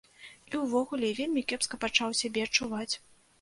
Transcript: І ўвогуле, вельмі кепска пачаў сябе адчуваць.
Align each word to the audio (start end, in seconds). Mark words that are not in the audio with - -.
І 0.53 0.61
ўвогуле, 0.61 1.11
вельмі 1.19 1.43
кепска 1.51 1.79
пачаў 1.85 2.17
сябе 2.23 2.47
адчуваць. 2.47 2.89